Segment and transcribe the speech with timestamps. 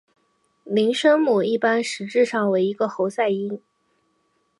[0.63, 3.61] 零声母一般实质上为一个喉塞音。